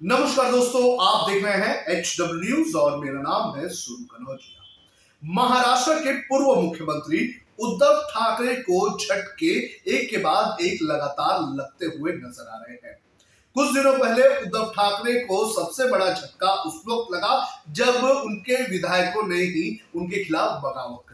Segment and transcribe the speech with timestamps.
[0.00, 5.94] नमस्कार दोस्तों, आप देख रहे हैं एच डब्ल्यू और मेरा नाम है सुरू कनौजिया महाराष्ट्र
[5.94, 7.20] के पूर्व मुख्यमंत्री
[7.58, 9.52] उद्धव ठाकरे को झटके
[9.92, 12.94] एक के बाद एक लगातार लगते हुए नज़र आ रहे हैं।
[13.56, 19.26] कुछ दिनों पहले उद्धव ठाकरे को सबसे बड़ा झटका उस वक्त लगा जब उनके विधायकों
[19.28, 21.05] ने ही उनके खिलाफ बगावत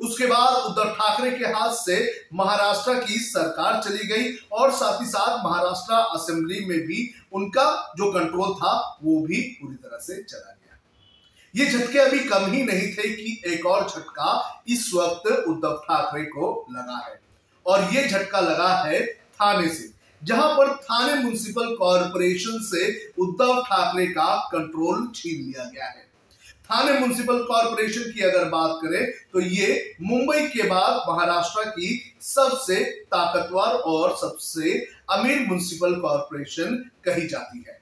[0.00, 1.96] उसके बाद उद्धव ठाकरे के हाथ से
[2.34, 8.10] महाराष्ट्र की सरकार चली गई और साथ ही साथ महाराष्ट्र असेंबली में भी उनका जो
[8.12, 10.78] कंट्रोल था, वो भी पूरी तरह से चला गया।
[11.54, 16.22] ये झटके अभी कम ही नहीं थे कि एक और झटका इस वक्त उद्धव ठाकरे
[16.24, 17.20] को लगा है।
[17.66, 19.90] और ये झटका लगा है थाने से,
[20.22, 26.08] जहाँ पर थाने म्यूनिसिपल कॉरपोरेशन से उद्धव ठाकरे का कंट्रोल छीन लिया गया है।
[26.72, 31.88] थाने म्यूनिसिपल कॉरपोरेशन की अगर बात करें तो ये मुंबई के बाद महाराष्ट्र की
[32.20, 34.78] सबसे ताकतवर और सबसे
[35.10, 37.78] अमीर म्यूनिसिपल कॉरपोरेशन कही जाती है।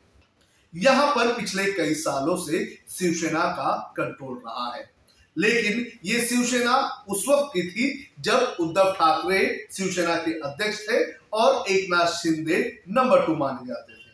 [0.74, 4.90] यहाँ पर पिछले कई सालों से शिवसेना का कंट्रोल रहा है।
[5.36, 6.76] लेकिन ये शिवसेना
[7.08, 12.58] उस वक्त की थी जब उद्धव ठाकरे शिवसेना के अध्यक्ष थे और एक नाथ शिंदे
[12.88, 14.06] नंबर टू माने जाते थे।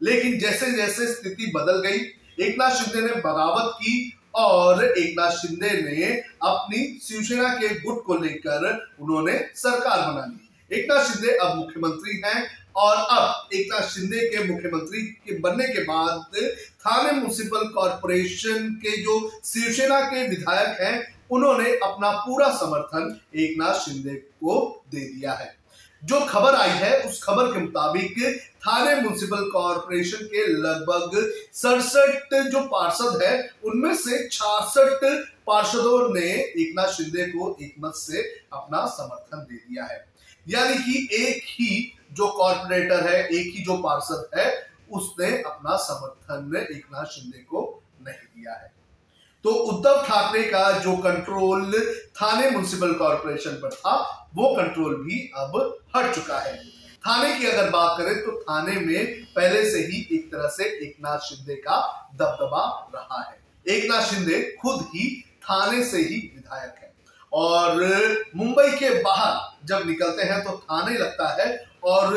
[0.00, 1.98] लेकिन जैसे जैसे स्थिति बदल गई
[2.40, 6.10] एक नाथ शिंदे ने बगावत की और एक नाथ शिंदे ने
[6.42, 12.20] अपनी शिवसेना के गुट को लेकर उन्होंने सरकार बना ली। एक नाथ शिंदे अब मुख्यमंत्री
[12.24, 16.36] हैं और अब एक नाथ शिंदे के मुख्यमंत्री के बनने के बाद
[16.78, 20.96] थाने म्यूनिसिपल कॉरपोरेशन के जो शिवसेना के विधायक हैं,
[21.30, 25.57] उन्होंने अपना पूरा समर्थन एक नाथ शिंदे को दे दिया है।
[26.04, 28.14] जो खबर आई है, उस खबर के मुताबिक
[28.58, 35.04] थाने म्यूनिसिपल कॉरपोरेशन के लगभग सड़सठ जो पार्षद है, उनमें से छियासठ
[35.46, 40.08] पार्षदों ने एक नाथ शिंदे को एक मत से अपना समर्थन दे दिया है।
[40.48, 46.66] यानी कि एक ही जो कॉर्पोरेटर है, एक ही जो पार्षद है, उसने अपना समर्थन
[46.72, 48.72] एक नाथ शिंदे को नहीं दिया है।
[49.44, 51.72] तो उद्धव ठाकरे का जो कंट्रोल
[52.12, 53.94] थाने म्यूनिसिपल कॉरपोरेशन पर था,
[54.34, 56.56] वो कंट्रोल भी अब हट चुका है।
[57.06, 60.96] थाने की अगर बात करें तो थाने में पहले से ही एक तरह से एक
[61.02, 61.78] नाथ शिंदे का
[62.14, 65.06] दबदबा रहा है। एक नाथ शिंदे खुद ही
[65.42, 66.92] थाने से ही विधायक है।
[67.32, 67.82] और
[68.36, 71.48] मुंबई के बाहर जब निकलते हैं तो थाने लगता है
[71.84, 72.14] और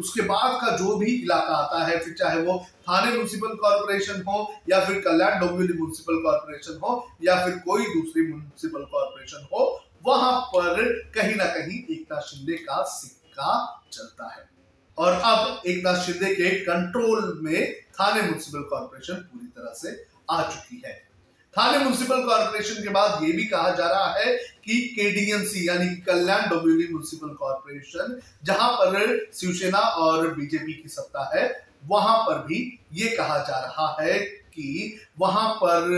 [0.00, 4.52] उसके बाद का जो भी इलाका आता है, फिर चाहे वो थाने म्यूनिसिपल कॉरपोरेशन हो
[4.70, 10.40] या फिर कल्याण डोंबिवली म्यूनिसिपल कॉरपोरेशन हो या फिर कोई दूसरी म्यूनिसिपल कॉरपोरेशन हो, वहाँ
[10.54, 10.82] पर
[11.14, 13.52] कहीं ना कहीं एकनाथ शिंदे का सिक्का
[13.92, 14.50] चलता है।
[14.98, 20.82] और अब एकनाथ शिंदे के कंट्रोल में थाने म्यूनिसिपल कॉरपोरेशन पूरी तरह से आ चुकी
[20.86, 21.11] है।
[21.56, 26.48] थाने म्यूनिसिपल कॉरपोरेशन के बाद ये भी कहा जा रहा है कि केडीएमसी यानी कल्याण
[26.50, 31.44] डोंबिवली म्यूनिसिपल कॉरपोरेशन जहाँ पर शिवसेना और बीजेपी की सत्ता है,
[31.86, 32.58] वहाँ पर भी
[32.92, 35.88] ये कहा जा रहा है कि वहाँ पर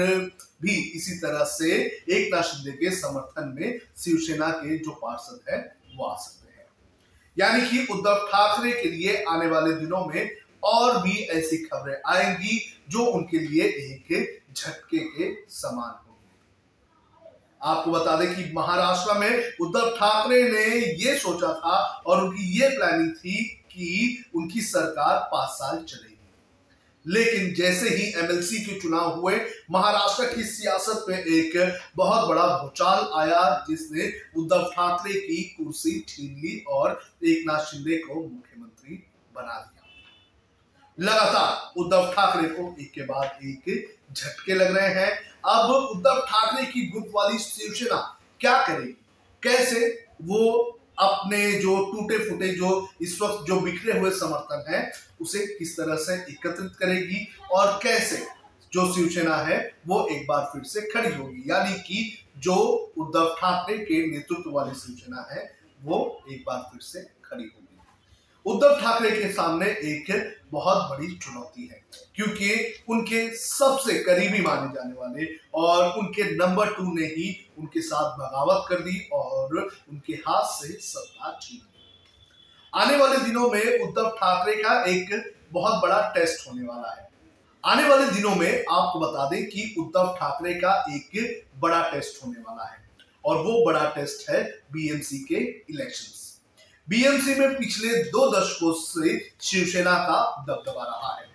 [0.62, 1.70] भी इसी तरह से
[2.10, 5.58] एक नाथ शिंदे के समर्थन में शिवसेना के जो पार्षद है,
[5.96, 6.66] वो आ सकते हैं।
[7.36, 10.30] यानी कि उद्धव ठाकरे के लिए आने वाले दिनों में
[10.64, 16.14] और भी ऐसी खबरें आएँगी जो उनके लिए एक झटके के समान होंगे।
[17.62, 22.68] आपको बता दें कि महाराष्ट्र में उद्धव ठाकरे ने यह सोचा था और उनकी ये
[22.68, 26.10] प्लानिंग थी कि उनकी सरकार पाँच साल चलेगी।
[27.06, 33.10] लेकिन जैसे ही एमएलसी के चुनाव हुए, महाराष्ट्र की सियासत में एक बहुत बड़ा भूचाल
[33.14, 38.94] आया, जिसने उद्धव ठाकरे की कुर्सी छीन ली और एक नाथ शिंदे को मुख्यमंत्री
[39.34, 39.73] बना दिया।
[41.00, 46.66] लगातार उद्धव ठाकरे को एक के बाद एक झटके लग रहे हैं। अब उद्धव ठाकरे
[46.66, 48.92] की गुट वाली शिवसेना क्या करेगी?
[49.42, 55.46] कैसे वो अपने जो टूटे फूटे जो इस वक्त जो बिखरे हुए समर्थन है, उसे
[55.46, 58.26] किस तरह से एकत्रित करेगी और कैसे
[58.72, 61.42] जो शिवसेना है, वो एक बार फिर से खड़ी होगी?
[61.46, 62.54] यानी कि जो
[62.98, 67.63] उद्धव ठाकरे के नेतृत्व वाली शिवसेना है, वो एक बार फिर से खड़ी होगी।
[68.46, 70.12] उद्धव ठाकरे के सामने एक
[70.52, 71.82] बहुत बड़ी चुनौती है,
[72.14, 72.50] क्योंकि
[72.88, 77.28] उनके सबसे करीबी माने जाने वाले और उनके नंबर टू ने ही
[77.58, 81.60] उनके साथ बगावत कर दी और उनके हाथ से सत्ता छीन
[82.72, 87.08] आने वाले दिनों में उद्धव ठाकरे का एक बहुत बड़ा टेस्ट होने वाला है।
[87.64, 92.40] आने वाले दिनों में आपको बता दें कि उद्धव ठाकरे का एक बड़ा टेस्ट होने
[92.40, 92.82] वाला है
[93.24, 94.42] और वो बड़ा टेस्ट है
[94.72, 95.36] बीएमसी के
[95.72, 96.33] इलेक्शंस।
[96.88, 101.32] बीएमसी में पिछले दो दशकों से शिवसेना का दबदबा रहा है।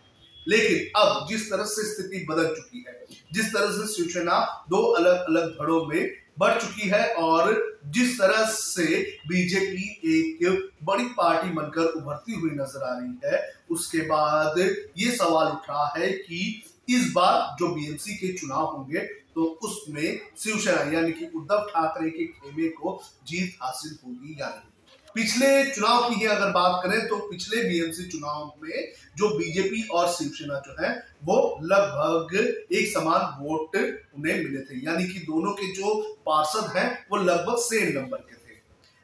[0.48, 5.25] लेकिन अब जिस तरह से स्थिति बदल चुकी है, जिस तरह से शिवसेना दो अलग
[5.25, 7.54] अलग धड़ों में बढ़ चुकी है और
[7.88, 14.01] जिस तरह से बीजेपी एक बड़ी पार्टी बनकर उभरती हुई नज़र आ रही है, उसके
[14.07, 14.60] बाद
[14.98, 19.00] ये सवाल उठ रहा है कि इस बार जो बीएमसी के चुनाव होंगे
[19.36, 24.68] तो उसमें शिवसेना यानी कि उद्धव ठाकरे के खेमे को जीत हासिल होगी या नहीं।
[25.16, 30.60] पिछले चुनाव की अगर बात करें तो पिछले बीएमसी चुनाव में जो बीजेपी और शिवसेना
[30.60, 32.38] जो है, वो लगभग
[32.72, 33.76] एक समान वोट
[34.18, 38.34] उन्हें मिले थे। यानी कि दोनों के जो पार्षद हैं, वो लगभग सेम नंबर के
[38.34, 38.40] थे।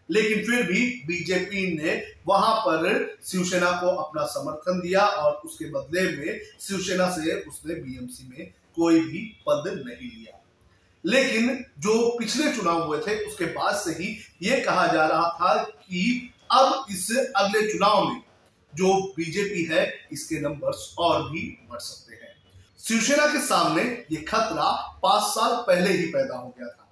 [0.09, 6.01] लेकिन फिर भी बीजेपी ने वहाँ पर शिवसेना को अपना समर्थन दिया और उसके बदले
[6.01, 10.34] में शिवसेना से उसने बीएमसी में कोई भी पद नहीं लिया।
[11.05, 15.55] लेकिन जो पिछले चुनाव हुए थे, उसके बाद से ही ये कहा जा रहा था
[15.63, 18.21] कि अब इस अगले चुनाव में
[18.73, 22.33] जो बीजेपी है, इसके नंबर्स और भी बढ़ सकते हैं।
[22.79, 24.71] शिवसेना के सामने ये खतरा
[25.03, 26.87] पाँच साल पहले ही पैदा हो गया था।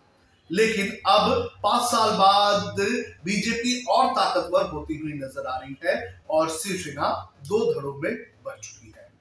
[0.50, 2.80] लेकिन अब पाँच साल बाद
[3.26, 5.96] बीजेपी और ताकतवर होती हुई नज़र आ रही है
[6.30, 7.10] और शिवसेना
[7.48, 8.12] दो धड़ों में
[8.46, 9.12] बढ़ चुकी है।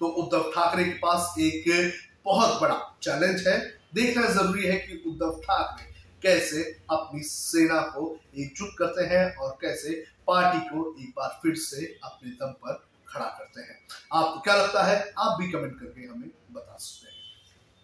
[0.00, 1.92] तो उद्धव ठाकरे के पास एक
[2.24, 3.58] बहुत बड़ा चैलेंज है।
[3.94, 5.84] देखना ज़रूरी है कि उद्धव ठाकरे
[6.22, 11.98] कैसे अपनी सेना को एकजुट करते हैं और कैसे पार्टी को एक बार फिर से
[12.04, 13.78] अपने दम पर खड़ा करते हैं।
[14.12, 15.12] आपको क्या लगता है?
[15.18, 17.08] आप भी कमेंट करके हमें बता सकते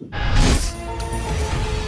[0.05, 1.84] हैं।